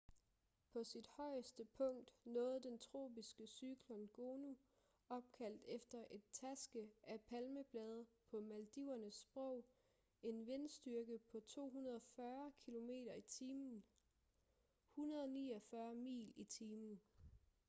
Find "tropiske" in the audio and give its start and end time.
2.79-3.47